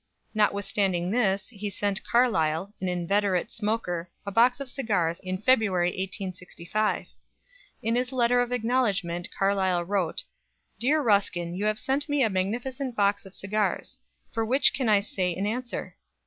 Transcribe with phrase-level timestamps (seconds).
[0.33, 7.05] Notwithstanding this, he sent Carlyle an inveterate smoker a box of cigars in February 1865.
[7.83, 10.23] In his letter of acknowledgment Carlyle wrote
[10.79, 13.99] "Dear Ruskin, you have sent me a magnificent Box of Cigars;
[14.31, 15.95] for which what can I say in answer?